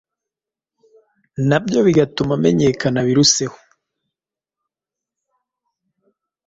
nabyo 1.47 1.79
bigatuma 1.87 2.33
menyekana 2.43 2.99
biruseho 3.07 3.57